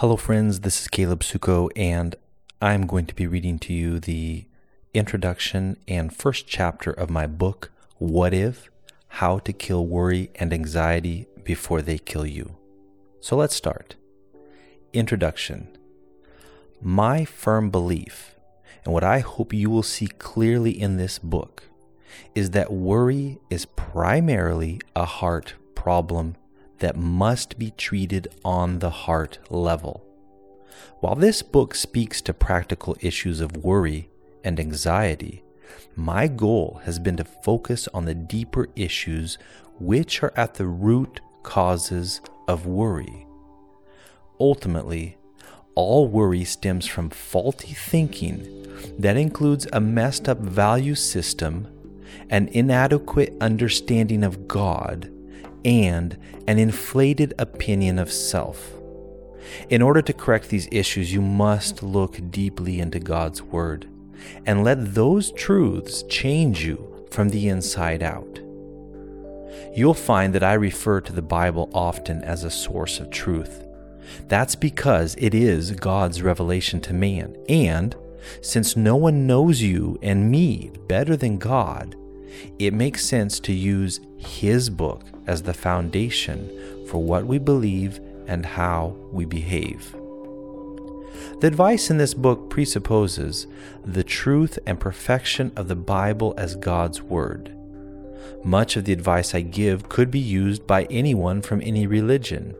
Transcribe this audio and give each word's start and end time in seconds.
Hello, 0.00 0.16
friends. 0.16 0.60
This 0.60 0.80
is 0.80 0.88
Caleb 0.88 1.20
Suko, 1.20 1.68
and 1.76 2.16
I'm 2.58 2.86
going 2.86 3.04
to 3.04 3.14
be 3.14 3.26
reading 3.26 3.58
to 3.58 3.74
you 3.74 4.00
the 4.00 4.46
introduction 4.94 5.76
and 5.86 6.10
first 6.10 6.46
chapter 6.46 6.90
of 6.90 7.10
my 7.10 7.26
book, 7.26 7.70
What 7.98 8.32
If 8.32 8.70
How 9.08 9.40
to 9.40 9.52
Kill 9.52 9.86
Worry 9.86 10.30
and 10.36 10.54
Anxiety 10.54 11.26
Before 11.44 11.82
They 11.82 11.98
Kill 11.98 12.24
You. 12.24 12.56
So 13.20 13.36
let's 13.36 13.54
start. 13.54 13.96
Introduction 14.94 15.68
My 16.80 17.26
firm 17.26 17.68
belief, 17.68 18.36
and 18.86 18.94
what 18.94 19.04
I 19.04 19.18
hope 19.18 19.52
you 19.52 19.68
will 19.68 19.82
see 19.82 20.06
clearly 20.06 20.70
in 20.70 20.96
this 20.96 21.18
book, 21.18 21.64
is 22.34 22.52
that 22.52 22.72
worry 22.72 23.38
is 23.50 23.66
primarily 23.66 24.80
a 24.96 25.04
heart 25.04 25.56
problem 25.74 26.36
that 26.80 26.96
must 26.96 27.58
be 27.58 27.70
treated 27.70 28.28
on 28.44 28.80
the 28.80 28.90
heart 28.90 29.38
level. 29.48 30.04
While 31.00 31.14
this 31.14 31.42
book 31.42 31.74
speaks 31.74 32.20
to 32.22 32.34
practical 32.34 32.96
issues 33.00 33.40
of 33.40 33.56
worry 33.56 34.10
and 34.44 34.58
anxiety, 34.58 35.42
my 35.94 36.26
goal 36.26 36.80
has 36.84 36.98
been 36.98 37.16
to 37.16 37.24
focus 37.24 37.88
on 37.94 38.04
the 38.04 38.14
deeper 38.14 38.68
issues 38.76 39.38
which 39.78 40.22
are 40.22 40.32
at 40.36 40.54
the 40.54 40.66
root 40.66 41.20
causes 41.42 42.20
of 42.48 42.66
worry. 42.66 43.26
Ultimately, 44.38 45.16
all 45.74 46.08
worry 46.08 46.44
stems 46.44 46.86
from 46.86 47.10
faulty 47.10 47.72
thinking 47.72 48.66
that 48.98 49.16
includes 49.16 49.66
a 49.72 49.80
messed 49.80 50.28
up 50.28 50.38
value 50.38 50.94
system, 50.94 51.68
an 52.28 52.48
inadequate 52.48 53.34
understanding 53.40 54.24
of 54.24 54.48
God, 54.48 55.10
and 55.64 56.16
an 56.46 56.58
inflated 56.58 57.34
opinion 57.38 57.98
of 57.98 58.12
self. 58.12 58.72
In 59.68 59.82
order 59.82 60.02
to 60.02 60.12
correct 60.12 60.48
these 60.48 60.68
issues, 60.70 61.12
you 61.12 61.20
must 61.20 61.82
look 61.82 62.18
deeply 62.30 62.80
into 62.80 63.00
God's 63.00 63.42
Word 63.42 63.88
and 64.46 64.64
let 64.64 64.94
those 64.94 65.32
truths 65.32 66.02
change 66.04 66.64
you 66.64 67.06
from 67.10 67.30
the 67.30 67.48
inside 67.48 68.02
out. 68.02 68.40
You'll 69.74 69.94
find 69.94 70.34
that 70.34 70.42
I 70.42 70.54
refer 70.54 71.00
to 71.00 71.12
the 71.12 71.22
Bible 71.22 71.70
often 71.72 72.22
as 72.22 72.44
a 72.44 72.50
source 72.50 73.00
of 73.00 73.10
truth. 73.10 73.64
That's 74.28 74.54
because 74.54 75.14
it 75.18 75.34
is 75.34 75.72
God's 75.72 76.22
revelation 76.22 76.80
to 76.82 76.92
man, 76.92 77.36
and 77.48 77.94
since 78.42 78.76
no 78.76 78.96
one 78.96 79.26
knows 79.26 79.62
you 79.62 79.98
and 80.02 80.30
me 80.30 80.70
better 80.88 81.16
than 81.16 81.38
God, 81.38 81.96
it 82.58 82.72
makes 82.72 83.04
sense 83.04 83.40
to 83.40 83.52
use 83.52 84.00
His 84.18 84.70
book 84.70 85.02
as 85.26 85.42
the 85.42 85.54
foundation 85.54 86.50
for 86.88 87.02
what 87.02 87.26
we 87.26 87.38
believe 87.38 88.00
and 88.26 88.44
how 88.44 88.96
we 89.12 89.24
behave. 89.24 89.94
The 91.40 91.46
advice 91.46 91.90
in 91.90 91.96
this 91.96 92.14
book 92.14 92.50
presupposes 92.50 93.46
the 93.84 94.04
truth 94.04 94.58
and 94.66 94.78
perfection 94.78 95.52
of 95.56 95.68
the 95.68 95.76
Bible 95.76 96.34
as 96.36 96.54
God's 96.56 97.00
Word. 97.00 97.56
Much 98.44 98.76
of 98.76 98.84
the 98.84 98.92
advice 98.92 99.34
I 99.34 99.40
give 99.40 99.88
could 99.88 100.10
be 100.10 100.18
used 100.18 100.66
by 100.66 100.84
anyone 100.84 101.42
from 101.42 101.60
any 101.62 101.86
religion. 101.86 102.54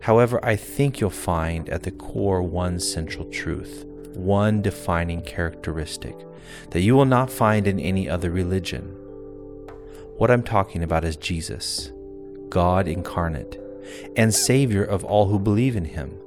However, 0.00 0.38
I 0.44 0.56
think 0.56 1.00
you'll 1.00 1.10
find 1.10 1.68
at 1.68 1.82
the 1.82 1.90
core 1.90 2.42
one 2.42 2.78
central 2.78 3.24
truth, 3.30 3.84
one 4.14 4.62
defining 4.62 5.22
characteristic 5.22 6.14
that 6.70 6.82
you 6.82 6.94
will 6.94 7.04
not 7.04 7.30
find 7.30 7.66
in 7.66 7.78
any 7.80 8.08
other 8.08 8.30
religion. 8.30 8.82
What 10.16 10.30
I'm 10.30 10.42
talking 10.42 10.82
about 10.82 11.04
is 11.04 11.16
Jesus, 11.16 11.90
God 12.48 12.86
incarnate, 12.86 13.60
and 14.16 14.34
Savior 14.34 14.84
of 14.84 15.04
all 15.04 15.26
who 15.26 15.38
believe 15.38 15.76
in 15.76 15.84
Him. 15.84 16.18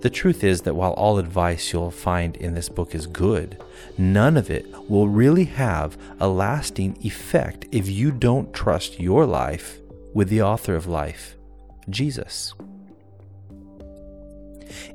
The 0.00 0.10
truth 0.10 0.42
is 0.42 0.62
that 0.62 0.74
while 0.74 0.92
all 0.92 1.18
advice 1.18 1.72
you'll 1.72 1.90
find 1.90 2.36
in 2.36 2.54
this 2.54 2.68
book 2.68 2.94
is 2.94 3.06
good, 3.06 3.62
none 3.98 4.36
of 4.36 4.50
it 4.50 4.66
will 4.88 5.08
really 5.08 5.44
have 5.44 5.96
a 6.20 6.28
lasting 6.28 6.98
effect 7.02 7.66
if 7.72 7.88
you 7.88 8.10
don't 8.10 8.54
trust 8.54 8.98
your 8.98 9.26
life 9.26 9.78
with 10.14 10.28
the 10.28 10.42
author 10.42 10.74
of 10.74 10.86
life, 10.86 11.36
Jesus. 11.90 12.54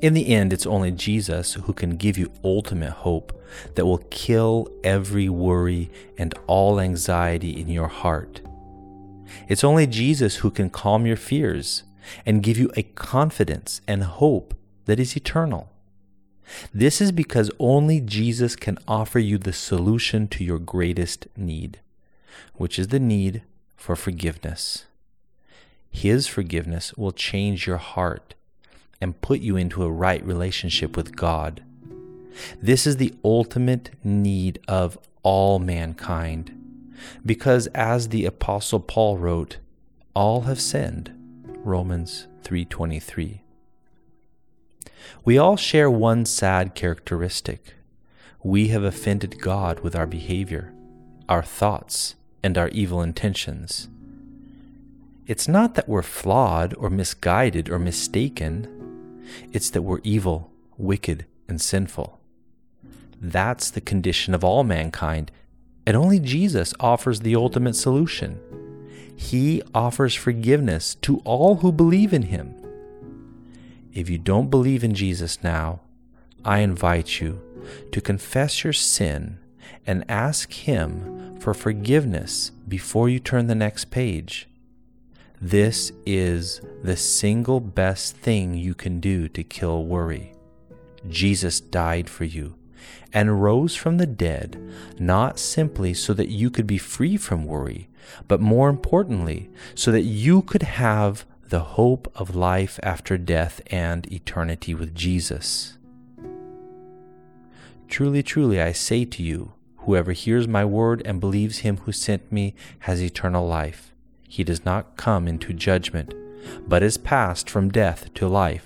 In 0.01 0.13
the 0.13 0.29
end, 0.29 0.53
it's 0.53 0.65
only 0.65 0.91
Jesus 0.91 1.53
who 1.53 1.73
can 1.73 1.97
give 1.97 2.17
you 2.17 2.31
ultimate 2.43 2.91
hope 2.91 3.39
that 3.75 3.85
will 3.85 4.05
kill 4.09 4.67
every 4.83 5.29
worry 5.29 5.91
and 6.17 6.33
all 6.47 6.79
anxiety 6.79 7.59
in 7.59 7.67
your 7.67 7.87
heart. 7.87 8.41
It's 9.47 9.63
only 9.63 9.87
Jesus 9.87 10.37
who 10.37 10.51
can 10.51 10.69
calm 10.69 11.05
your 11.05 11.17
fears 11.17 11.83
and 12.25 12.43
give 12.43 12.57
you 12.57 12.71
a 12.75 12.83
confidence 12.83 13.81
and 13.87 14.03
hope 14.03 14.53
that 14.85 14.99
is 14.99 15.15
eternal. 15.15 15.69
This 16.73 16.99
is 16.99 17.11
because 17.11 17.51
only 17.59 18.01
Jesus 18.01 18.55
can 18.55 18.77
offer 18.87 19.19
you 19.19 19.37
the 19.37 19.53
solution 19.53 20.27
to 20.29 20.43
your 20.43 20.59
greatest 20.59 21.27
need, 21.37 21.79
which 22.55 22.77
is 22.77 22.89
the 22.89 22.99
need 22.99 23.43
for 23.75 23.95
forgiveness. 23.95 24.85
His 25.89 26.27
forgiveness 26.27 26.93
will 26.95 27.11
change 27.11 27.67
your 27.67 27.77
heart 27.77 28.35
and 29.01 29.19
put 29.21 29.41
you 29.41 29.57
into 29.57 29.83
a 29.83 29.91
right 29.91 30.23
relationship 30.25 30.95
with 30.95 31.15
God. 31.15 31.63
This 32.61 32.87
is 32.87 32.97
the 32.97 33.13
ultimate 33.25 33.91
need 34.03 34.59
of 34.67 34.97
all 35.23 35.59
mankind, 35.59 36.51
because 37.25 37.67
as 37.67 38.09
the 38.09 38.25
apostle 38.25 38.79
Paul 38.79 39.17
wrote, 39.17 39.57
all 40.13 40.41
have 40.41 40.61
sinned. 40.61 41.11
Romans 41.63 42.27
3:23. 42.43 43.41
We 45.25 45.37
all 45.37 45.57
share 45.57 45.89
one 45.89 46.25
sad 46.25 46.73
characteristic. 46.75 47.75
We 48.43 48.69
have 48.69 48.83
offended 48.83 49.39
God 49.41 49.81
with 49.81 49.95
our 49.95 50.07
behavior, 50.07 50.73
our 51.29 51.43
thoughts, 51.43 52.15
and 52.43 52.57
our 52.57 52.69
evil 52.69 53.01
intentions. 53.01 53.87
It's 55.27 55.47
not 55.47 55.75
that 55.75 55.87
we're 55.87 56.01
flawed 56.01 56.73
or 56.75 56.89
misguided 56.89 57.69
or 57.69 57.77
mistaken. 57.77 58.67
It's 59.51 59.69
that 59.69 59.81
we're 59.81 59.99
evil, 60.03 60.51
wicked, 60.77 61.25
and 61.47 61.59
sinful. 61.59 62.19
That's 63.19 63.69
the 63.69 63.81
condition 63.81 64.33
of 64.33 64.43
all 64.43 64.63
mankind, 64.63 65.31
and 65.85 65.95
only 65.95 66.19
Jesus 66.19 66.73
offers 66.79 67.19
the 67.19 67.35
ultimate 67.35 67.75
solution. 67.75 68.39
He 69.15 69.61
offers 69.75 70.15
forgiveness 70.15 70.95
to 71.03 71.19
all 71.19 71.57
who 71.57 71.71
believe 71.71 72.13
in 72.13 72.23
Him. 72.23 72.55
If 73.93 74.09
you 74.09 74.17
don't 74.17 74.49
believe 74.49 74.83
in 74.83 74.95
Jesus 74.95 75.43
now, 75.43 75.81
I 76.43 76.59
invite 76.59 77.21
you 77.21 77.41
to 77.91 78.01
confess 78.01 78.63
your 78.63 78.73
sin 78.73 79.37
and 79.85 80.09
ask 80.09 80.51
Him 80.53 81.39
for 81.39 81.53
forgiveness 81.53 82.51
before 82.67 83.09
you 83.09 83.19
turn 83.19 83.47
the 83.47 83.55
next 83.55 83.91
page. 83.91 84.47
This 85.43 85.91
is 86.05 86.61
the 86.83 86.95
single 86.95 87.59
best 87.59 88.15
thing 88.15 88.53
you 88.53 88.75
can 88.75 88.99
do 88.99 89.27
to 89.29 89.43
kill 89.43 89.85
worry. 89.85 90.33
Jesus 91.09 91.59
died 91.59 92.07
for 92.07 92.25
you 92.25 92.53
and 93.11 93.41
rose 93.41 93.75
from 93.75 93.97
the 93.97 94.05
dead, 94.05 94.61
not 94.99 95.39
simply 95.39 95.95
so 95.95 96.13
that 96.13 96.29
you 96.29 96.51
could 96.51 96.67
be 96.67 96.77
free 96.77 97.17
from 97.17 97.45
worry, 97.45 97.89
but 98.27 98.39
more 98.39 98.69
importantly, 98.69 99.49
so 99.73 99.91
that 99.91 100.03
you 100.03 100.43
could 100.43 100.61
have 100.61 101.25
the 101.49 101.61
hope 101.61 102.11
of 102.13 102.35
life 102.35 102.79
after 102.83 103.17
death 103.17 103.61
and 103.71 104.11
eternity 104.13 104.75
with 104.75 104.93
Jesus. 104.93 105.79
Truly, 107.87 108.21
truly, 108.21 108.61
I 108.61 108.73
say 108.73 109.05
to 109.05 109.23
you, 109.23 109.53
whoever 109.77 110.11
hears 110.11 110.47
my 110.47 110.65
word 110.65 111.01
and 111.03 111.19
believes 111.19 111.59
him 111.59 111.77
who 111.77 111.91
sent 111.91 112.31
me 112.31 112.53
has 112.81 113.01
eternal 113.01 113.47
life. 113.47 113.90
He 114.31 114.45
does 114.45 114.63
not 114.63 114.95
come 114.95 115.27
into 115.27 115.51
judgment, 115.51 116.13
but 116.65 116.81
is 116.81 116.97
passed 116.97 117.49
from 117.49 117.69
death 117.69 118.13
to 118.13 118.29
life. 118.29 118.65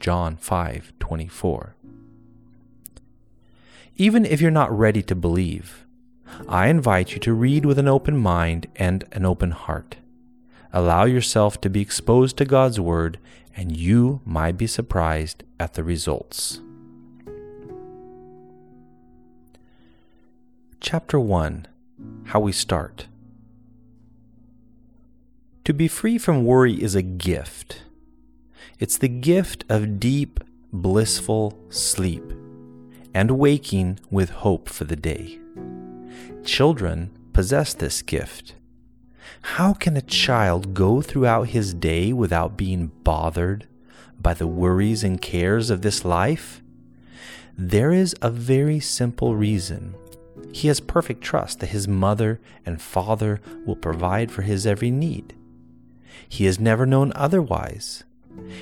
John 0.00 0.36
5:24. 0.36 1.76
Even 3.96 4.24
if 4.24 4.40
you're 4.40 4.50
not 4.50 4.76
ready 4.76 5.04
to 5.04 5.14
believe, 5.14 5.86
I 6.48 6.66
invite 6.66 7.12
you 7.12 7.20
to 7.20 7.32
read 7.32 7.64
with 7.64 7.78
an 7.78 7.86
open 7.86 8.18
mind 8.18 8.66
and 8.74 9.04
an 9.12 9.24
open 9.24 9.52
heart. 9.52 9.98
Allow 10.72 11.04
yourself 11.04 11.60
to 11.60 11.70
be 11.70 11.80
exposed 11.80 12.36
to 12.38 12.44
God's 12.44 12.80
Word, 12.80 13.20
and 13.56 13.76
you 13.76 14.20
might 14.24 14.58
be 14.58 14.66
surprised 14.66 15.44
at 15.60 15.74
the 15.74 15.84
results. 15.84 16.60
Chapter 20.80 21.20
1 21.20 21.68
How 22.24 22.40
We 22.40 22.50
Start 22.50 23.06
To 25.64 25.72
be 25.72 25.88
free 25.88 26.18
from 26.18 26.44
worry 26.44 26.82
is 26.82 26.94
a 26.94 27.00
gift. 27.00 27.84
It's 28.78 28.98
the 28.98 29.08
gift 29.08 29.64
of 29.70 29.98
deep, 29.98 30.40
blissful 30.70 31.58
sleep 31.70 32.22
and 33.14 33.38
waking 33.38 33.98
with 34.10 34.28
hope 34.28 34.68
for 34.68 34.84
the 34.84 34.96
day. 34.96 35.38
Children 36.44 37.16
possess 37.32 37.72
this 37.72 38.02
gift. 38.02 38.56
How 39.40 39.72
can 39.72 39.96
a 39.96 40.02
child 40.02 40.74
go 40.74 41.00
throughout 41.00 41.48
his 41.48 41.72
day 41.72 42.12
without 42.12 42.58
being 42.58 42.88
bothered, 43.02 43.66
by 44.20 44.34
the 44.34 44.46
worries 44.46 45.02
and 45.02 45.22
cares 45.22 45.70
of 45.70 45.80
this 45.80 46.04
life? 46.04 46.62
There 47.56 47.90
is 47.90 48.14
a 48.20 48.28
very 48.28 48.80
simple 48.80 49.34
reason. 49.34 49.94
He 50.52 50.68
has 50.68 50.80
perfect 50.80 51.22
trust 51.22 51.60
that 51.60 51.70
his 51.70 51.88
mother 51.88 52.38
and 52.66 52.82
father 52.82 53.40
will 53.64 53.76
provide 53.76 54.30
for 54.30 54.42
his 54.42 54.66
every 54.66 54.90
need. 54.90 55.34
He 56.28 56.46
has 56.46 56.58
never 56.58 56.86
known 56.86 57.12
otherwise. 57.14 58.04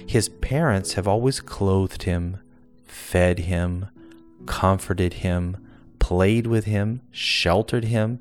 His 0.06 0.28
parents 0.28 0.94
have 0.94 1.08
always 1.08 1.40
clothed 1.40 2.04
him, 2.04 2.38
fed 2.84 3.40
him, 3.40 3.86
comforted 4.46 5.14
him, 5.14 5.56
played 5.98 6.46
with 6.46 6.64
him, 6.64 7.00
sheltered 7.10 7.84
him, 7.84 8.20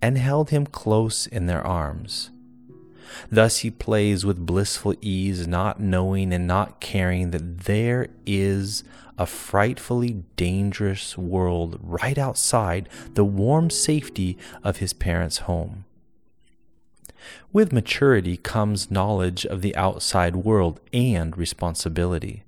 and 0.00 0.18
held 0.18 0.50
him 0.50 0.66
close 0.66 1.26
in 1.26 1.46
their 1.46 1.66
arms. 1.66 2.30
Thus 3.30 3.58
he 3.58 3.70
plays 3.70 4.24
with 4.24 4.46
blissful 4.46 4.94
ease, 5.00 5.46
not 5.46 5.80
knowing 5.80 6.32
and 6.32 6.46
not 6.46 6.80
caring 6.80 7.30
that 7.30 7.60
there 7.60 8.08
is 8.26 8.84
a 9.18 9.26
frightfully 9.26 10.24
dangerous 10.36 11.16
world 11.16 11.78
right 11.82 12.18
outside 12.18 12.88
the 13.14 13.24
warm 13.24 13.70
safety 13.70 14.36
of 14.62 14.78
his 14.78 14.92
parents' 14.92 15.38
home. 15.38 15.85
With 17.52 17.72
maturity 17.72 18.36
comes 18.36 18.90
knowledge 18.90 19.46
of 19.46 19.62
the 19.62 19.74
outside 19.76 20.36
world 20.36 20.80
and 20.92 21.36
responsibility. 21.36 22.44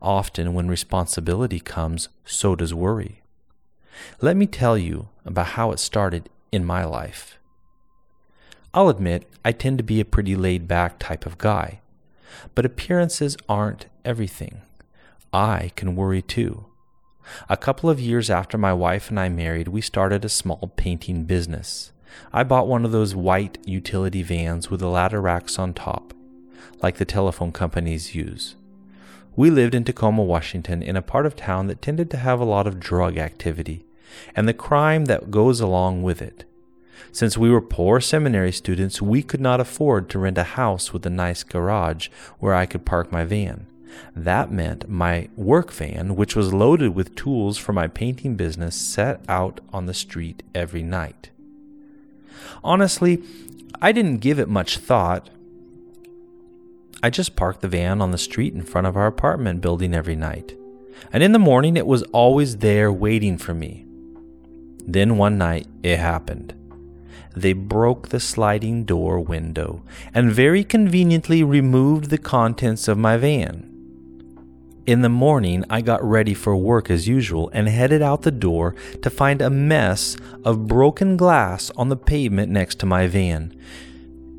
Often, 0.00 0.54
when 0.54 0.68
responsibility 0.68 1.60
comes, 1.60 2.08
so 2.24 2.54
does 2.54 2.74
worry. 2.74 3.22
Let 4.20 4.36
me 4.36 4.46
tell 4.46 4.76
you 4.76 5.08
about 5.24 5.48
how 5.48 5.72
it 5.72 5.78
started 5.78 6.28
in 6.52 6.64
my 6.64 6.84
life. 6.84 7.38
I'll 8.72 8.88
admit 8.88 9.28
I 9.44 9.52
tend 9.52 9.78
to 9.78 9.84
be 9.84 10.00
a 10.00 10.04
pretty 10.04 10.34
laid 10.34 10.66
back 10.66 10.98
type 10.98 11.26
of 11.26 11.38
guy, 11.38 11.80
but 12.54 12.66
appearances 12.66 13.36
aren't 13.48 13.86
everything. 14.04 14.62
I 15.32 15.70
can 15.76 15.96
worry 15.96 16.22
too. 16.22 16.66
A 17.48 17.56
couple 17.56 17.88
of 17.88 18.00
years 18.00 18.28
after 18.28 18.58
my 18.58 18.72
wife 18.72 19.08
and 19.10 19.18
I 19.18 19.28
married, 19.28 19.68
we 19.68 19.80
started 19.80 20.24
a 20.24 20.28
small 20.28 20.72
painting 20.76 21.24
business. 21.24 21.92
I 22.32 22.42
bought 22.42 22.68
one 22.68 22.84
of 22.84 22.92
those 22.92 23.14
white 23.14 23.58
utility 23.64 24.22
vans 24.22 24.70
with 24.70 24.80
the 24.80 24.88
ladder 24.88 25.20
racks 25.20 25.58
on 25.58 25.74
top, 25.74 26.14
like 26.82 26.96
the 26.96 27.04
telephone 27.04 27.52
companies 27.52 28.14
use. 28.14 28.56
We 29.36 29.50
lived 29.50 29.74
in 29.74 29.84
Tacoma, 29.84 30.22
Washington, 30.22 30.82
in 30.82 30.96
a 30.96 31.02
part 31.02 31.26
of 31.26 31.34
town 31.34 31.66
that 31.66 31.82
tended 31.82 32.10
to 32.10 32.16
have 32.18 32.40
a 32.40 32.44
lot 32.44 32.66
of 32.66 32.78
drug 32.78 33.18
activity 33.18 33.84
and 34.34 34.48
the 34.48 34.54
crime 34.54 35.06
that 35.06 35.30
goes 35.30 35.60
along 35.60 36.02
with 36.02 36.22
it. 36.22 36.44
Since 37.12 37.38
we 37.38 37.50
were 37.50 37.60
poor 37.60 38.00
seminary 38.00 38.52
students, 38.52 39.02
we 39.02 39.22
could 39.22 39.40
not 39.40 39.60
afford 39.60 40.08
to 40.10 40.18
rent 40.18 40.38
a 40.38 40.44
house 40.44 40.92
with 40.92 41.04
a 41.06 41.10
nice 41.10 41.42
garage 41.42 42.08
where 42.38 42.54
I 42.54 42.66
could 42.66 42.84
park 42.84 43.12
my 43.12 43.24
van. 43.24 43.66
That 44.16 44.50
meant 44.50 44.88
my 44.88 45.28
work 45.36 45.72
van, 45.72 46.16
which 46.16 46.34
was 46.34 46.52
loaded 46.52 46.94
with 46.94 47.14
tools 47.14 47.58
for 47.58 47.72
my 47.72 47.86
painting 47.86 48.34
business, 48.34 48.74
set 48.74 49.20
out 49.28 49.60
on 49.72 49.86
the 49.86 49.94
street 49.94 50.42
every 50.54 50.82
night. 50.82 51.30
Honestly, 52.62 53.22
I 53.80 53.92
didn't 53.92 54.18
give 54.18 54.38
it 54.38 54.48
much 54.48 54.78
thought. 54.78 55.30
I 57.02 57.10
just 57.10 57.36
parked 57.36 57.60
the 57.60 57.68
van 57.68 58.00
on 58.00 58.12
the 58.12 58.18
street 58.18 58.54
in 58.54 58.62
front 58.62 58.86
of 58.86 58.96
our 58.96 59.06
apartment 59.06 59.60
building 59.60 59.94
every 59.94 60.16
night. 60.16 60.56
And 61.12 61.22
in 61.22 61.32
the 61.32 61.38
morning, 61.38 61.76
it 61.76 61.86
was 61.86 62.02
always 62.04 62.58
there 62.58 62.92
waiting 62.92 63.36
for 63.36 63.52
me. 63.52 63.86
Then 64.86 65.16
one 65.16 65.38
night, 65.38 65.66
it 65.82 65.98
happened. 65.98 66.54
They 67.36 67.52
broke 67.52 68.08
the 68.08 68.20
sliding 68.20 68.84
door 68.84 69.20
window 69.20 69.82
and 70.14 70.32
very 70.32 70.62
conveniently 70.62 71.42
removed 71.42 72.10
the 72.10 72.18
contents 72.18 72.86
of 72.86 72.96
my 72.96 73.16
van. 73.16 73.73
In 74.86 75.00
the 75.00 75.08
morning, 75.08 75.64
I 75.70 75.80
got 75.80 76.04
ready 76.04 76.34
for 76.34 76.54
work 76.54 76.90
as 76.90 77.08
usual 77.08 77.48
and 77.54 77.70
headed 77.70 78.02
out 78.02 78.20
the 78.20 78.30
door 78.30 78.74
to 79.00 79.08
find 79.08 79.40
a 79.40 79.48
mess 79.48 80.14
of 80.44 80.66
broken 80.66 81.16
glass 81.16 81.70
on 81.74 81.88
the 81.88 81.96
pavement 81.96 82.52
next 82.52 82.80
to 82.80 82.86
my 82.86 83.06
van. 83.06 83.58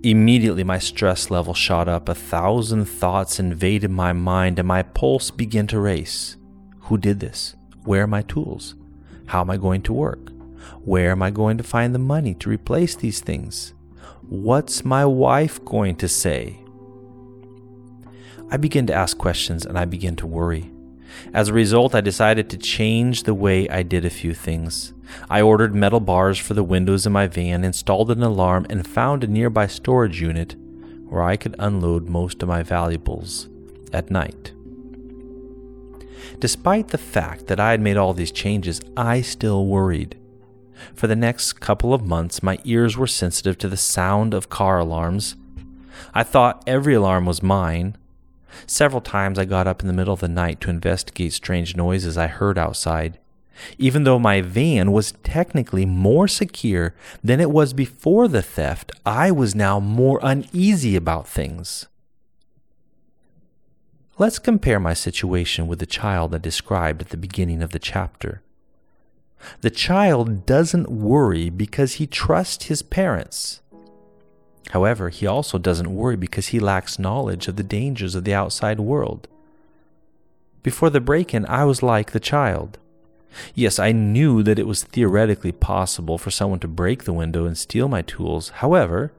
Immediately, 0.03 0.63
my 0.63 0.77
stress 0.77 1.31
level 1.31 1.55
shot 1.55 1.87
up. 1.87 2.07
A 2.07 2.13
thousand 2.13 2.85
thoughts 2.85 3.39
invaded 3.39 3.89
my 3.89 4.13
mind, 4.13 4.59
and 4.59 4.67
my 4.67 4.83
pulse 4.83 5.31
began 5.31 5.65
to 5.65 5.79
race. 5.79 6.37
Who 6.81 6.99
did 6.99 7.19
this? 7.19 7.55
Where 7.83 8.03
are 8.03 8.07
my 8.07 8.21
tools? 8.21 8.75
How 9.25 9.41
am 9.41 9.49
I 9.49 9.57
going 9.57 9.81
to 9.81 9.93
work? 9.93 10.29
Where 10.83 11.09
am 11.09 11.23
I 11.23 11.31
going 11.31 11.57
to 11.57 11.63
find 11.63 11.95
the 11.95 11.99
money 11.99 12.35
to 12.35 12.51
replace 12.51 12.95
these 12.95 13.19
things? 13.19 13.73
What's 14.21 14.85
my 14.85 15.05
wife 15.05 15.65
going 15.65 15.95
to 15.95 16.07
say? 16.07 16.59
I 18.49 18.57
began 18.57 18.85
to 18.87 18.93
ask 18.93 19.17
questions 19.17 19.65
and 19.65 19.77
I 19.77 19.85
began 19.85 20.15
to 20.17 20.27
worry. 20.27 20.71
As 21.33 21.49
a 21.49 21.53
result, 21.53 21.95
I 21.95 22.01
decided 22.01 22.49
to 22.49 22.57
change 22.57 23.23
the 23.23 23.33
way 23.33 23.67
I 23.69 23.83
did 23.83 24.05
a 24.05 24.09
few 24.09 24.33
things. 24.33 24.93
I 25.29 25.41
ordered 25.41 25.75
metal 25.75 25.99
bars 25.99 26.37
for 26.37 26.53
the 26.53 26.63
windows 26.63 27.05
in 27.05 27.13
my 27.13 27.27
van, 27.27 27.63
installed 27.63 28.11
an 28.11 28.23
alarm, 28.23 28.65
and 28.69 28.87
found 28.87 29.23
a 29.23 29.27
nearby 29.27 29.67
storage 29.67 30.21
unit 30.21 30.55
where 31.07 31.23
I 31.23 31.37
could 31.37 31.55
unload 31.59 32.09
most 32.09 32.41
of 32.41 32.49
my 32.49 32.63
valuables 32.63 33.49
at 33.93 34.11
night. 34.11 34.51
Despite 36.39 36.89
the 36.89 36.97
fact 36.97 37.47
that 37.47 37.59
I 37.59 37.71
had 37.71 37.81
made 37.81 37.97
all 37.97 38.13
these 38.13 38.31
changes, 38.31 38.81
I 38.97 39.21
still 39.21 39.65
worried. 39.65 40.17
For 40.93 41.07
the 41.07 41.15
next 41.15 41.53
couple 41.53 41.93
of 41.93 42.05
months, 42.05 42.43
my 42.43 42.57
ears 42.65 42.97
were 42.97 43.07
sensitive 43.07 43.57
to 43.59 43.69
the 43.69 43.77
sound 43.77 44.33
of 44.33 44.49
car 44.49 44.79
alarms. 44.79 45.35
I 46.13 46.23
thought 46.23 46.63
every 46.67 46.93
alarm 46.93 47.25
was 47.25 47.41
mine, 47.41 47.95
Several 48.67 49.01
times 49.01 49.37
I 49.37 49.45
got 49.45 49.67
up 49.67 49.81
in 49.81 49.87
the 49.87 49.93
middle 49.93 50.13
of 50.13 50.19
the 50.19 50.27
night 50.27 50.61
to 50.61 50.69
investigate 50.69 51.33
strange 51.33 51.75
noises 51.75 52.17
I 52.17 52.27
heard 52.27 52.57
outside. 52.57 53.19
Even 53.77 54.03
though 54.03 54.19
my 54.19 54.41
van 54.41 54.91
was 54.91 55.13
technically 55.23 55.85
more 55.85 56.27
secure 56.27 56.93
than 57.23 57.39
it 57.39 57.51
was 57.51 57.73
before 57.73 58.27
the 58.27 58.41
theft, 58.41 58.91
I 59.05 59.31
was 59.31 59.55
now 59.55 59.79
more 59.79 60.19
uneasy 60.21 60.95
about 60.95 61.27
things. 61.27 61.87
Let's 64.17 64.39
compare 64.39 64.79
my 64.79 64.93
situation 64.93 65.67
with 65.67 65.79
the 65.79 65.85
child 65.85 66.33
I 66.33 66.37
described 66.37 67.01
at 67.01 67.09
the 67.09 67.17
beginning 67.17 67.61
of 67.61 67.71
the 67.71 67.79
chapter. 67.79 68.41
The 69.61 69.69
child 69.69 70.45
doesn't 70.45 70.89
worry 70.89 71.49
because 71.49 71.93
he 71.93 72.07
trusts 72.07 72.65
his 72.65 72.81
parents. 72.81 73.61
However, 74.71 75.09
he 75.09 75.27
also 75.27 75.57
doesn't 75.57 75.95
worry 75.95 76.15
because 76.15 76.47
he 76.47 76.59
lacks 76.59 76.99
knowledge 76.99 77.47
of 77.47 77.55
the 77.55 77.63
dangers 77.63 78.15
of 78.15 78.23
the 78.23 78.33
outside 78.33 78.79
world. 78.79 79.27
Before 80.63 80.89
the 80.89 80.99
break 80.99 81.33
in, 81.33 81.45
I 81.45 81.65
was 81.65 81.83
like 81.83 82.11
the 82.11 82.19
child. 82.19 82.79
Yes, 83.53 83.79
I 83.79 83.91
knew 83.91 84.41
that 84.43 84.57
it 84.57 84.67
was 84.67 84.83
theoretically 84.83 85.51
possible 85.51 86.17
for 86.17 86.31
someone 86.31 86.59
to 86.59 86.67
break 86.67 87.03
the 87.03 87.13
window 87.13 87.45
and 87.45 87.57
steal 87.57 87.87
my 87.87 88.01
tools. 88.01 88.49
However, 88.49 89.11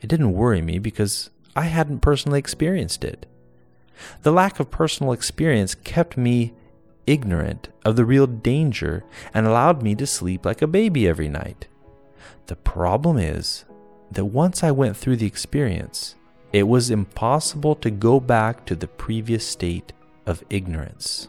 it 0.00 0.08
didn't 0.08 0.32
worry 0.32 0.62
me 0.62 0.78
because 0.78 1.30
I 1.54 1.64
hadn't 1.64 2.00
personally 2.00 2.38
experienced 2.38 3.04
it. 3.04 3.26
The 4.22 4.32
lack 4.32 4.58
of 4.58 4.70
personal 4.70 5.12
experience 5.12 5.74
kept 5.74 6.16
me 6.16 6.52
ignorant 7.06 7.68
of 7.84 7.96
the 7.96 8.04
real 8.04 8.26
danger 8.26 9.04
and 9.32 9.46
allowed 9.46 9.82
me 9.82 9.94
to 9.94 10.06
sleep 10.06 10.44
like 10.44 10.60
a 10.60 10.66
baby 10.66 11.06
every 11.06 11.28
night. 11.28 11.68
The 12.46 12.56
problem 12.56 13.18
is 13.18 13.64
that 14.10 14.26
once 14.26 14.62
I 14.62 14.70
went 14.70 14.96
through 14.96 15.16
the 15.16 15.26
experience, 15.26 16.14
it 16.52 16.64
was 16.64 16.90
impossible 16.90 17.74
to 17.76 17.90
go 17.90 18.20
back 18.20 18.64
to 18.66 18.74
the 18.74 18.88
previous 18.88 19.46
state 19.46 19.92
of 20.26 20.44
ignorance. 20.48 21.28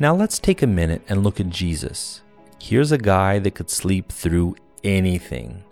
Now 0.00 0.14
let's 0.14 0.38
take 0.38 0.62
a 0.62 0.66
minute 0.66 1.02
and 1.08 1.22
look 1.22 1.40
at 1.40 1.50
Jesus. 1.50 2.22
Here's 2.60 2.92
a 2.92 2.98
guy 2.98 3.38
that 3.38 3.54
could 3.54 3.70
sleep 3.70 4.10
through 4.10 4.56
anything. 4.82 5.62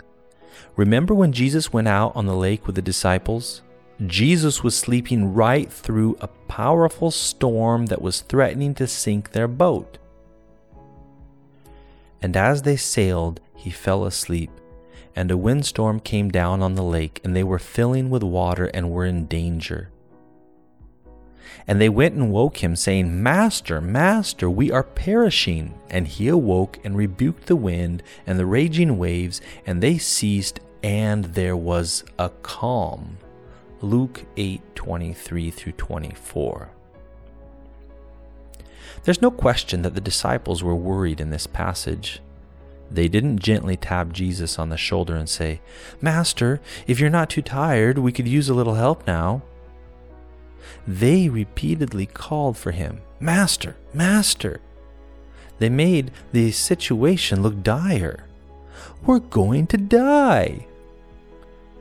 Remember 0.77 1.15
when 1.15 1.33
Jesus 1.33 1.73
went 1.73 1.89
out 1.89 2.15
on 2.15 2.27
the 2.27 2.37
lake 2.37 2.67
with 2.67 2.77
the 2.77 2.83
disciples? 2.83 3.63
Jesus 4.07 4.63
was 4.63 4.77
sleeping 4.77 5.35
right 5.35 5.71
through 5.73 6.17
a 6.21 6.29
powerful 6.29 7.11
storm 7.11 7.87
that 7.87 8.03
was 8.03 8.23
threatening 8.23 8.75
to 8.75 8.87
sink 8.87 9.31
their 9.31 9.49
boat. 9.49 9.99
And 12.21 12.37
as 12.37 12.63
they 12.63 12.77
sailed, 12.77 13.41
he 13.55 13.71
fell 13.71 14.05
asleep 14.05 14.51
and 15.17 15.31
a 15.31 15.37
windstorm 15.37 16.01
came 16.01 16.31
down 16.31 16.63
on 16.63 16.75
the 16.75 16.83
lake, 16.83 17.21
and 17.25 17.35
they 17.35 17.45
were 17.45 17.59
filling 17.59 18.11
with 18.11 18.23
water 18.23 18.67
and 18.67 18.91
were 18.91 19.05
in 19.05 19.27
danger. 19.27 19.91
And 21.67 21.81
they 21.81 21.89
went 21.89 22.15
and 22.15 22.31
woke 22.31 22.63
him, 22.63 22.77
saying, 22.77 23.23
Master, 23.23 23.81
Master, 23.81 24.51
we 24.51 24.71
are 24.71 24.83
perishing. 24.83 25.75
And 25.89 26.07
he 26.07 26.29
awoke 26.29 26.79
and 26.85 26.97
rebuked 26.97 27.47
the 27.47 27.57
wind 27.57 28.03
and 28.27 28.39
the 28.39 28.47
raging 28.47 28.99
waves, 28.99 29.41
and 29.65 29.83
they 29.83 29.97
ceased, 29.99 30.61
and 30.83 31.25
there 31.27 31.57
was 31.57 32.05
a 32.19 32.29
calm. 32.43 33.19
Luke 33.81 34.25
8 34.37 34.61
23 34.75 35.51
through 35.51 35.73
24. 35.73 36.71
There's 39.05 39.23
no 39.23 39.31
question 39.31 39.83
that 39.83 39.95
the 39.95 40.01
disciples 40.01 40.63
were 40.63 40.75
worried 40.75 41.21
in 41.21 41.31
this 41.31 41.47
passage. 41.47 42.21
They 42.91 43.09
didn't 43.09 43.41
gently 43.41 43.77
tap 43.77 44.13
Jesus 44.13 44.59
on 44.59 44.69
the 44.69 44.77
shoulder 44.77 45.17
and 45.17 45.29
say, 45.29 45.61
Master, 46.01 46.61
if 46.87 47.01
you're 47.01 47.11
not 47.11 47.31
too 47.31 47.43
tired, 47.43 47.99
we 47.99 48.13
could 48.13 48.29
use 48.29 48.49
a 48.49 48.55
little 48.55 48.75
help 48.75 49.07
now. 49.07 49.43
They 50.87 51.29
repeatedly 51.29 52.07
called 52.07 52.57
for 52.57 52.73
him, 52.73 53.01
Master, 53.19 53.77
Master. 53.93 54.61
They 55.59 55.69
made 55.69 56.11
the 56.33 56.51
situation 56.53 57.43
look 57.43 57.63
dire. 57.63 58.27
We're 59.05 59.21
going 59.21 59.67
to 59.69 59.77
die. 59.77 60.67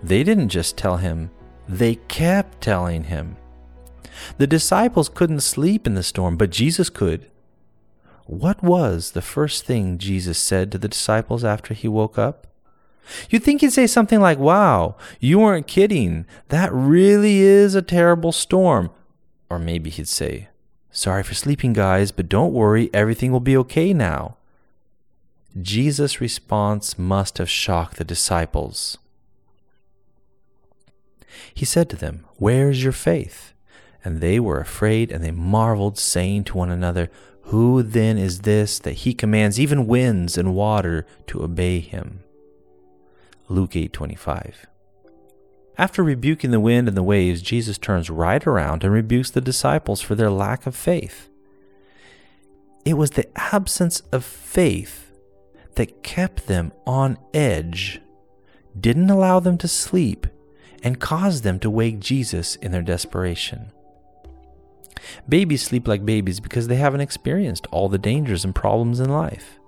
They 0.01 0.23
didn't 0.23 0.49
just 0.49 0.77
tell 0.77 0.97
him, 0.97 1.31
they 1.67 1.95
kept 1.95 2.61
telling 2.61 3.05
him. 3.05 3.37
The 4.37 4.47
disciples 4.47 5.09
couldn't 5.09 5.41
sleep 5.41 5.87
in 5.87 5.95
the 5.95 6.03
storm, 6.03 6.37
but 6.37 6.49
Jesus 6.49 6.89
could. 6.89 7.29
What 8.25 8.63
was 8.63 9.11
the 9.11 9.21
first 9.21 9.65
thing 9.65 9.97
Jesus 9.97 10.37
said 10.37 10.71
to 10.71 10.77
the 10.77 10.87
disciples 10.87 11.43
after 11.43 11.73
he 11.73 11.87
woke 11.87 12.17
up? 12.17 12.47
You'd 13.29 13.43
think 13.43 13.61
he'd 13.61 13.73
say 13.73 13.87
something 13.87 14.21
like, 14.21 14.37
Wow, 14.37 14.95
you 15.19 15.39
weren't 15.39 15.67
kidding. 15.67 16.25
That 16.47 16.71
really 16.71 17.39
is 17.39 17.75
a 17.75 17.81
terrible 17.81 18.31
storm. 18.31 18.91
Or 19.49 19.59
maybe 19.59 19.89
he'd 19.89 20.07
say, 20.07 20.47
Sorry 20.91 21.23
for 21.23 21.33
sleeping, 21.33 21.73
guys, 21.73 22.11
but 22.11 22.29
don't 22.29 22.53
worry, 22.53 22.89
everything 22.93 23.31
will 23.31 23.39
be 23.39 23.57
okay 23.57 23.93
now. 23.93 24.37
Jesus' 25.61 26.21
response 26.21 26.97
must 26.97 27.37
have 27.39 27.49
shocked 27.49 27.97
the 27.97 28.03
disciples. 28.03 28.97
He 31.53 31.65
said 31.65 31.89
to 31.89 31.95
them, 31.95 32.25
Where 32.37 32.69
is 32.69 32.83
your 32.83 32.93
faith? 32.93 33.53
And 34.03 34.21
they 34.21 34.39
were 34.39 34.59
afraid, 34.59 35.11
and 35.11 35.23
they 35.23 35.31
marveled, 35.31 35.97
saying 35.97 36.45
to 36.45 36.57
one 36.57 36.69
another, 36.69 37.09
Who 37.53 37.83
then 37.83 38.17
is 38.17 38.39
this 38.39 38.79
that 38.79 39.03
he 39.05 39.13
commands 39.13 39.59
even 39.59 39.85
winds 39.85 40.39
and 40.39 40.55
water 40.55 41.05
to 41.27 41.43
obey 41.43 41.81
him? 41.81 42.23
Luke 43.47 43.75
8:25. 43.75 44.65
After 45.77 46.03
rebuking 46.03 46.49
the 46.49 46.59
wind 46.59 46.87
and 46.87 46.97
the 46.97 47.03
waves, 47.03 47.43
Jesus 47.43 47.77
turns 47.77 48.09
right 48.09 48.43
around 48.47 48.83
and 48.83 48.91
rebukes 48.91 49.29
the 49.29 49.39
disciples 49.39 50.01
for 50.01 50.15
their 50.15 50.31
lack 50.31 50.65
of 50.65 50.75
faith. 50.75 51.29
It 52.85 52.95
was 52.95 53.11
the 53.11 53.29
absence 53.35 54.01
of 54.11 54.25
faith 54.25 55.11
that 55.75 56.01
kept 56.01 56.47
them 56.47 56.71
on 56.87 57.19
edge, 57.35 58.01
didn't 58.79 59.11
allow 59.11 59.39
them 59.39 59.59
to 59.59 59.67
sleep, 59.67 60.25
and 60.81 60.99
caused 60.99 61.43
them 61.43 61.59
to 61.59 61.69
wake 61.69 61.99
Jesus 61.99 62.55
in 62.55 62.71
their 62.71 62.81
desperation. 62.81 63.71
Babies 65.27 65.63
sleep 65.63 65.87
like 65.87 66.05
babies 66.05 66.39
because 66.39 66.67
they 66.67 66.75
haven't 66.75 67.01
experienced 67.01 67.67
all 67.71 67.89
the 67.89 67.97
dangers 67.97 68.45
and 68.45 68.55
problems 68.55 68.99
in 68.99 69.09
life. 69.09 69.59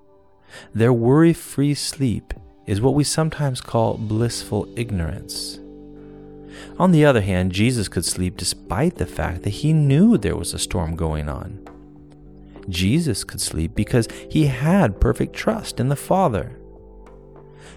Their 0.74 0.94
worry 0.94 1.34
free 1.34 1.74
sleep 1.74 2.34
is 2.65 2.82
what 2.82 2.94
we 2.94 3.04
sometimes 3.04 3.62
call 3.62 3.98
blissful 3.98 4.68
ignorance. 4.75 5.60
On 6.80 6.92
the 6.92 7.06
other 7.06 7.22
hand, 7.22 7.51
Jesus 7.51 7.88
could 7.88 8.06
sleep 8.06 8.38
despite 8.38 8.96
the 8.96 9.06
fact 9.06 9.44
that 9.44 9.50
he 9.50 9.74
knew 9.74 10.18
there 10.18 10.36
was 10.36 10.54
a 10.54 10.60
storm 10.60 10.96
going 10.96 11.30
on. 11.30 11.68
Jesus 12.70 13.24
could 13.24 13.42
sleep 13.42 13.75
because 13.75 14.08
he 14.30 14.48
had 14.48 15.00
perfect 15.00 15.36
trust 15.36 15.80
in 15.80 15.89
the 15.89 15.96
Father. 15.96 16.58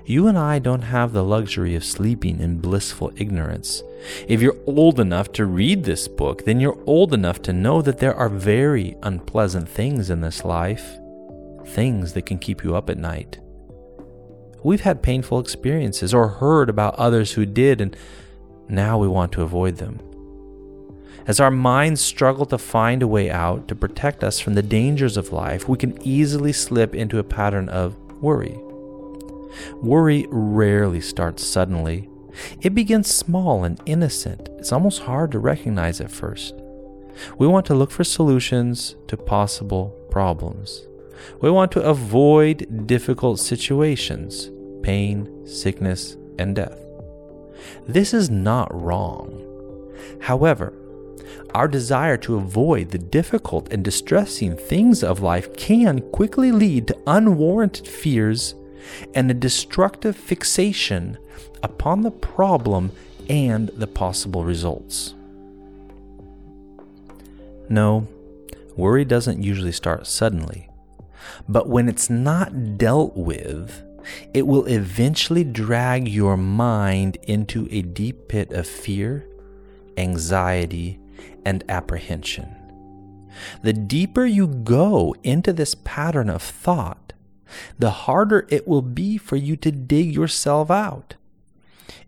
You 0.08 0.26
and 0.26 0.38
I 0.38 0.58
don't 0.58 0.80
have 0.80 1.12
the 1.12 1.22
luxury 1.22 1.74
of 1.74 1.84
sleeping 1.84 2.40
in 2.40 2.60
blissful 2.60 3.12
ignorance. 3.16 3.82
If 4.26 4.40
you're 4.40 4.56
old 4.66 4.98
enough 5.00 5.32
to 5.32 5.44
read 5.44 5.84
this 5.84 6.08
book, 6.08 6.46
then 6.46 6.60
you're 6.60 6.82
old 6.86 7.12
enough 7.12 7.42
to 7.42 7.52
know 7.52 7.82
that 7.82 7.98
there 7.98 8.14
are 8.14 8.30
very 8.30 8.96
unpleasant 9.02 9.68
things 9.68 10.08
in 10.08 10.22
this 10.22 10.46
life, 10.46 10.96
things 11.66 12.14
that 12.14 12.24
can 12.24 12.38
keep 12.38 12.64
you 12.64 12.74
up 12.74 12.88
at 12.88 12.96
night. 12.96 13.38
We've 14.64 14.80
had 14.80 15.02
painful 15.02 15.40
experiences 15.40 16.14
or 16.14 16.28
heard 16.28 16.70
about 16.70 16.94
others 16.94 17.32
who 17.32 17.44
did, 17.44 17.82
and 17.82 17.94
now 18.66 18.96
we 18.96 19.08
want 19.08 19.32
to 19.32 19.42
avoid 19.42 19.76
them. 19.76 20.00
As 21.26 21.38
our 21.38 21.50
minds 21.50 22.00
struggle 22.00 22.46
to 22.46 22.56
find 22.56 23.02
a 23.02 23.06
way 23.06 23.30
out 23.30 23.68
to 23.68 23.74
protect 23.74 24.24
us 24.24 24.40
from 24.40 24.54
the 24.54 24.62
dangers 24.62 25.18
of 25.18 25.34
life, 25.34 25.68
we 25.68 25.76
can 25.76 26.00
easily 26.00 26.54
slip 26.54 26.94
into 26.94 27.18
a 27.18 27.24
pattern 27.24 27.68
of 27.68 27.94
worry. 28.22 28.58
Worry 29.82 30.26
rarely 30.30 31.00
starts 31.00 31.44
suddenly. 31.44 32.08
It 32.60 32.74
begins 32.74 33.12
small 33.12 33.64
and 33.64 33.80
innocent. 33.86 34.48
It's 34.58 34.72
almost 34.72 35.02
hard 35.02 35.32
to 35.32 35.38
recognize 35.38 36.00
at 36.00 36.10
first. 36.10 36.54
We 37.36 37.46
want 37.46 37.66
to 37.66 37.74
look 37.74 37.90
for 37.90 38.04
solutions 38.04 38.96
to 39.08 39.16
possible 39.16 39.88
problems. 40.10 40.86
We 41.40 41.50
want 41.50 41.72
to 41.72 41.82
avoid 41.82 42.86
difficult 42.86 43.40
situations, 43.40 44.50
pain, 44.82 45.46
sickness, 45.46 46.16
and 46.38 46.54
death. 46.54 46.78
This 47.86 48.14
is 48.14 48.30
not 48.30 48.68
wrong. 48.72 49.44
However, 50.20 50.72
our 51.54 51.66
desire 51.66 52.16
to 52.18 52.36
avoid 52.36 52.90
the 52.90 52.98
difficult 52.98 53.72
and 53.72 53.84
distressing 53.84 54.56
things 54.56 55.02
of 55.02 55.20
life 55.20 55.54
can 55.56 56.00
quickly 56.12 56.52
lead 56.52 56.86
to 56.88 57.02
unwarranted 57.06 57.88
fears 57.88 58.54
and 59.14 59.30
a 59.30 59.34
destructive 59.34 60.16
fixation 60.16 61.18
upon 61.62 62.02
the 62.02 62.10
problem 62.10 62.92
and 63.28 63.68
the 63.70 63.86
possible 63.86 64.44
results. 64.44 65.14
No, 67.68 68.08
worry 68.76 69.04
doesn't 69.04 69.42
usually 69.42 69.72
start 69.72 70.06
suddenly, 70.06 70.70
but 71.48 71.68
when 71.68 71.88
it's 71.88 72.08
not 72.08 72.78
dealt 72.78 73.16
with, 73.16 73.82
it 74.32 74.46
will 74.46 74.64
eventually 74.66 75.44
drag 75.44 76.08
your 76.08 76.36
mind 76.36 77.16
into 77.24 77.68
a 77.70 77.82
deep 77.82 78.28
pit 78.28 78.52
of 78.52 78.66
fear, 78.66 79.26
anxiety, 79.98 80.98
and 81.44 81.62
apprehension. 81.68 82.54
The 83.62 83.72
deeper 83.72 84.24
you 84.24 84.46
go 84.46 85.14
into 85.22 85.52
this 85.52 85.74
pattern 85.74 86.30
of 86.30 86.42
thought, 86.42 87.07
the 87.78 87.90
harder 87.90 88.46
it 88.48 88.66
will 88.66 88.82
be 88.82 89.18
for 89.18 89.36
you 89.36 89.56
to 89.56 89.70
dig 89.70 90.14
yourself 90.14 90.70
out. 90.70 91.14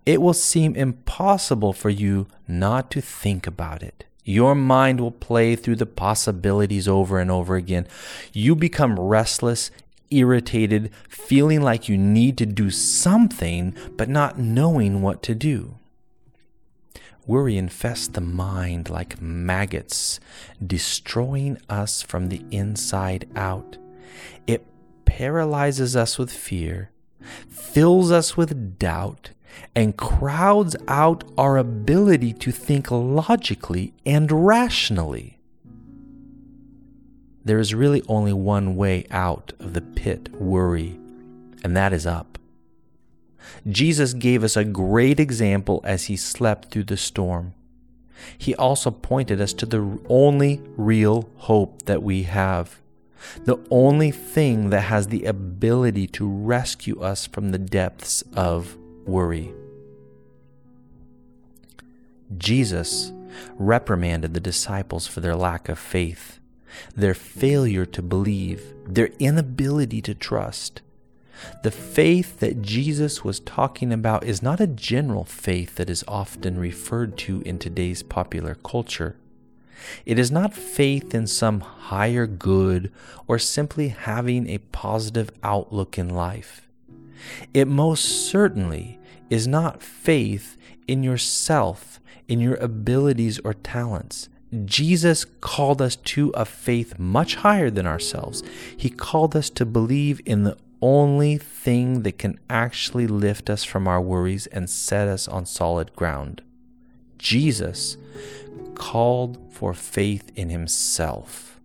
It 0.06 0.20
will 0.20 0.34
seem 0.34 0.74
impossible 0.76 1.72
for 1.72 1.90
you 1.90 2.26
not 2.48 2.90
to 2.92 3.00
think 3.00 3.46
about 3.46 3.82
it. 3.82 4.04
Your 4.24 4.54
mind 4.54 5.00
will 5.00 5.10
play 5.10 5.56
through 5.56 5.76
the 5.76 5.86
possibilities 5.86 6.86
over 6.86 7.18
and 7.18 7.30
over 7.30 7.56
again. 7.56 7.86
You 8.32 8.54
become 8.54 8.98
restless, 8.98 9.70
irritated, 10.10 10.90
feeling 11.08 11.62
like 11.62 11.88
you 11.88 11.96
need 11.96 12.36
to 12.38 12.46
do 12.46 12.70
something, 12.70 13.74
but 13.96 14.08
not 14.08 14.38
knowing 14.38 15.02
what 15.02 15.22
to 15.24 15.34
do. 15.34 15.78
Worry 17.26 17.56
infests 17.56 18.08
the 18.08 18.20
mind 18.20 18.90
like 18.90 19.20
maggots, 19.20 20.20
destroying 20.64 21.58
us 21.68 22.02
from 22.02 22.28
the 22.28 22.44
inside 22.50 23.28
out. 23.36 23.78
It 24.46 24.66
paralyzes 25.10 25.96
us 25.96 26.18
with 26.18 26.30
fear, 26.30 26.92
fills 27.48 28.12
us 28.12 28.36
with 28.36 28.78
doubt, 28.78 29.30
and 29.74 29.96
crowds 29.96 30.76
out 30.86 31.24
our 31.36 31.56
ability 31.56 32.32
to 32.32 32.52
think 32.52 32.92
logically 32.92 33.92
and 34.06 34.30
rationally. 34.30 35.40
There 37.44 37.58
is 37.58 37.74
really 37.74 38.04
only 38.06 38.32
one 38.32 38.76
way 38.76 39.04
out 39.10 39.52
of 39.58 39.74
the 39.74 39.80
pit 39.80 40.28
worry, 40.34 40.96
and 41.64 41.76
that 41.76 41.92
is 41.92 42.06
up. 42.06 42.38
Jesus 43.68 44.14
gave 44.14 44.44
us 44.44 44.56
a 44.56 44.64
great 44.64 45.18
example 45.18 45.80
as 45.82 46.04
he 46.04 46.16
slept 46.16 46.70
through 46.70 46.84
the 46.84 46.96
storm. 46.96 47.52
He 48.38 48.54
also 48.54 48.92
pointed 48.92 49.40
us 49.40 49.52
to 49.54 49.66
the 49.66 49.98
only 50.08 50.60
real 50.76 51.28
hope 51.36 51.82
that 51.86 52.04
we 52.04 52.22
have, 52.22 52.80
the 53.44 53.58
only 53.70 54.10
thing 54.10 54.70
that 54.70 54.82
has 54.82 55.08
the 55.08 55.24
ability 55.24 56.06
to 56.08 56.28
rescue 56.28 57.00
us 57.00 57.26
from 57.26 57.50
the 57.50 57.58
depths 57.58 58.22
of 58.34 58.76
worry. 59.06 59.52
Jesus 62.36 63.12
reprimanded 63.56 64.34
the 64.34 64.40
disciples 64.40 65.06
for 65.06 65.20
their 65.20 65.36
lack 65.36 65.68
of 65.68 65.78
faith 65.78 66.40
their 66.96 67.14
failure 67.14 67.86
to 67.86 68.02
believe, 68.02 68.74
their 68.86 69.10
inability 69.18 70.00
to 70.02 70.14
trust. 70.14 70.82
The 71.62 71.70
faith 71.70 72.40
that 72.40 72.60
Jesus 72.62 73.24
was 73.24 73.40
talking 73.40 73.92
about 73.92 74.24
is 74.24 74.42
not 74.42 74.60
a 74.60 74.66
general 74.66 75.24
faith 75.24 75.76
that 75.76 75.88
is 75.88 76.04
often 76.06 76.58
referred 76.58 77.16
to 77.18 77.40
in 77.42 77.58
today's 77.58 78.02
popular 78.02 78.56
culture. 78.56 79.16
It 80.06 80.18
is 80.18 80.30
not 80.30 80.54
faith 80.54 81.14
in 81.14 81.26
some 81.26 81.60
higher 81.60 82.26
good 82.26 82.92
or 83.26 83.38
simply 83.38 83.88
having 83.88 84.48
a 84.48 84.58
positive 84.58 85.30
outlook 85.42 85.98
in 85.98 86.08
life. 86.08 86.68
It 87.52 87.68
most 87.68 88.04
certainly 88.28 88.98
is 89.28 89.46
not 89.46 89.82
faith 89.82 90.56
in 90.86 91.02
yourself, 91.02 92.00
in 92.28 92.40
your 92.40 92.56
abilities 92.56 93.38
or 93.44 93.54
talents. 93.54 94.28
Jesus 94.64 95.24
called 95.40 95.80
us 95.80 95.94
to 95.96 96.30
a 96.30 96.44
faith 96.44 96.98
much 96.98 97.36
higher 97.36 97.70
than 97.70 97.86
ourselves. 97.86 98.42
He 98.76 98.90
called 98.90 99.36
us 99.36 99.48
to 99.50 99.64
believe 99.64 100.20
in 100.26 100.42
the 100.42 100.56
only 100.82 101.38
thing 101.38 102.02
that 102.02 102.18
can 102.18 102.38
actually 102.48 103.06
lift 103.06 103.50
us 103.50 103.62
from 103.64 103.86
our 103.86 104.00
worries 104.00 104.46
and 104.48 104.68
set 104.68 105.06
us 105.06 105.28
on 105.28 105.46
solid 105.46 105.94
ground 105.94 106.42
Jesus, 107.20 107.96
called 108.74 109.38
for 109.52 109.74
faith 109.74 110.32
in 110.34 110.48
himself. 110.48 111.60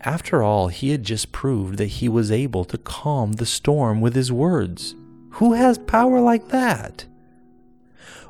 After 0.00 0.42
all, 0.42 0.68
he 0.68 0.90
had 0.90 1.02
just 1.02 1.32
proved 1.32 1.78
that 1.78 1.86
he 1.86 2.08
was 2.08 2.30
able 2.30 2.64
to 2.66 2.78
calm 2.78 3.32
the 3.32 3.44
storm 3.46 4.00
with 4.00 4.14
his 4.14 4.32
words. 4.32 4.94
Who 5.32 5.52
has 5.54 5.78
power 5.78 6.20
like 6.20 6.48
that? 6.48 7.06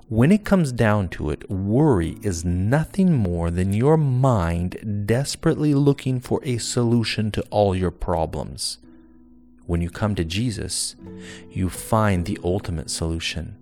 When 0.09 0.33
it 0.33 0.45
comes 0.45 0.73
down 0.73 1.09
to 1.11 1.31
it, 1.31 1.51
worry 1.51 2.17
is 2.23 2.45
nothing 2.45 3.13
more 3.13 3.51
than 3.51 3.73
your 3.73 3.97
mind 3.97 5.05
desperately 5.07 5.75
looking 5.75 6.21
for 6.21 6.41
a 6.45 6.59
solution 6.59 7.31
to 7.33 7.43
all 7.51 7.75
your 7.75 7.91
problems. 7.91 8.79
When 9.67 9.83
you 9.83 9.91
come 9.91 10.15
to 10.15 10.25
Jesus, 10.25 10.95
you 11.51 11.69
find 11.69 12.25
the 12.25 12.39
ultimate 12.45 12.89
solution. 12.89 13.57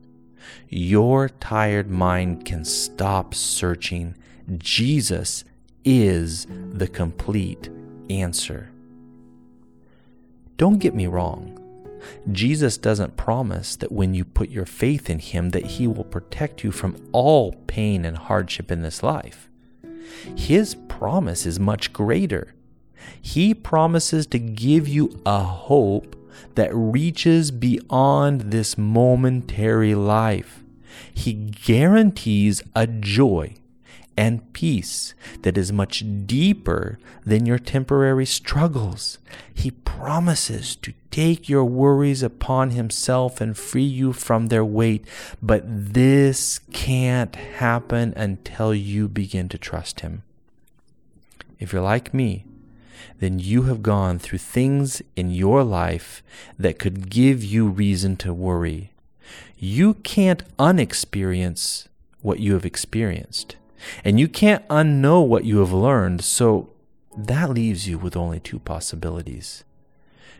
Your 0.68 1.28
tired 1.28 1.90
mind 1.90 2.44
can 2.44 2.64
stop 2.64 3.34
searching. 3.34 4.14
Jesus 4.58 5.44
is 5.84 6.46
the 6.72 6.88
complete 6.88 7.70
answer. 8.10 8.70
Don't 10.56 10.78
get 10.78 10.94
me 10.94 11.06
wrong. 11.06 11.60
Jesus 12.30 12.76
doesn't 12.76 13.16
promise 13.16 13.76
that 13.76 13.90
when 13.92 14.14
you 14.14 14.24
put 14.24 14.50
your 14.50 14.66
faith 14.66 15.08
in 15.08 15.18
him 15.18 15.50
that 15.50 15.66
he 15.66 15.86
will 15.86 16.04
protect 16.04 16.62
you 16.62 16.70
from 16.70 16.96
all 17.12 17.52
pain 17.66 18.04
and 18.04 18.16
hardship 18.16 18.70
in 18.70 18.82
this 18.82 19.02
life. 19.02 19.48
His 20.36 20.74
promise 20.88 21.46
is 21.46 21.58
much 21.58 21.92
greater. 21.92 22.54
He 23.20 23.54
promises 23.54 24.26
to 24.28 24.38
give 24.38 24.86
you 24.86 25.20
a 25.26 25.40
hope 25.40 26.16
that 26.54 26.74
reaches 26.74 27.50
beyond 27.50 28.52
this 28.52 28.78
momentary 28.78 29.94
life. 29.94 30.62
He 31.12 31.32
guarantees 31.32 32.62
a 32.74 32.86
joy 32.86 33.54
and 34.16 34.52
peace 34.52 35.14
that 35.42 35.58
is 35.58 35.72
much 35.72 36.04
deeper 36.26 36.98
than 37.24 37.46
your 37.46 37.58
temporary 37.58 38.26
struggles. 38.26 39.18
He 39.52 39.70
promises 39.70 40.76
to 40.76 40.92
take 41.10 41.48
your 41.48 41.64
worries 41.64 42.22
upon 42.22 42.70
Himself 42.70 43.40
and 43.40 43.56
free 43.56 43.82
you 43.82 44.12
from 44.12 44.46
their 44.46 44.64
weight, 44.64 45.06
but 45.42 45.62
this 45.66 46.60
can't 46.72 47.34
happen 47.34 48.12
until 48.16 48.74
you 48.74 49.08
begin 49.08 49.48
to 49.48 49.58
trust 49.58 50.00
Him. 50.00 50.22
If 51.58 51.72
you're 51.72 51.82
like 51.82 52.14
me, 52.14 52.44
then 53.18 53.38
you 53.38 53.62
have 53.62 53.82
gone 53.82 54.18
through 54.18 54.38
things 54.38 55.02
in 55.16 55.30
your 55.30 55.64
life 55.64 56.22
that 56.58 56.78
could 56.78 57.10
give 57.10 57.42
you 57.42 57.68
reason 57.68 58.16
to 58.16 58.32
worry. 58.32 58.92
You 59.56 59.94
can't 59.94 60.42
unexperience 60.58 61.88
what 62.22 62.40
you 62.40 62.54
have 62.54 62.64
experienced. 62.64 63.56
And 64.04 64.18
you 64.18 64.28
can't 64.28 64.66
unknow 64.68 65.26
what 65.26 65.44
you 65.44 65.58
have 65.58 65.72
learned, 65.72 66.24
so 66.24 66.70
that 67.16 67.50
leaves 67.50 67.86
you 67.86 67.98
with 67.98 68.16
only 68.16 68.40
two 68.40 68.58
possibilities. 68.58 69.64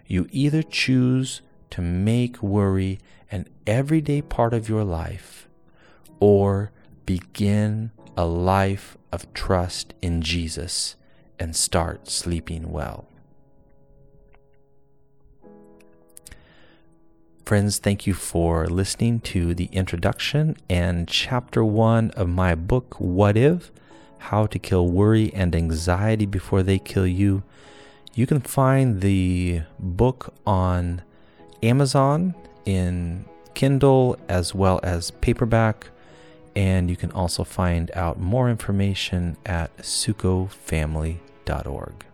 You 0.06 0.28
either 0.30 0.62
choose 0.62 1.42
to 1.70 1.82
make 1.82 2.42
worry 2.42 2.98
an 3.30 3.48
everyday 3.66 4.22
part 4.22 4.54
of 4.54 4.68
your 4.68 4.84
life, 4.84 5.48
or 6.20 6.70
begin 7.04 7.90
a 8.16 8.24
life 8.24 8.96
of 9.12 9.32
trust 9.34 9.92
in 10.00 10.22
Jesus 10.22 10.96
and 11.44 11.54
start 11.54 12.08
sleeping 12.08 12.72
well. 12.72 13.06
Friends, 17.44 17.78
thank 17.78 18.06
you 18.06 18.14
for 18.14 18.66
listening 18.66 19.20
to 19.20 19.54
the 19.54 19.66
introduction 19.66 20.56
and 20.70 21.06
chapter 21.06 21.62
one 21.62 22.10
of 22.12 22.30
my 22.30 22.54
book, 22.54 22.94
What 22.98 23.36
If? 23.36 23.70
How 24.30 24.46
to 24.46 24.58
Kill 24.58 24.88
Worry 24.88 25.34
and 25.34 25.54
Anxiety 25.54 26.24
Before 26.24 26.62
They 26.62 26.78
Kill 26.78 27.06
You. 27.06 27.42
You 28.14 28.26
can 28.26 28.40
find 28.40 29.02
the 29.02 29.64
book 29.78 30.32
on 30.46 31.02
Amazon 31.62 32.34
in 32.64 33.26
Kindle 33.52 34.16
as 34.30 34.54
well 34.54 34.80
as 34.82 35.10
paperback, 35.10 35.88
and 36.56 36.88
you 36.88 36.96
can 36.96 37.12
also 37.12 37.44
find 37.44 37.90
out 37.90 38.18
more 38.18 38.48
information 38.48 39.36
at 39.44 39.70
sukofamily.org. 41.44 42.13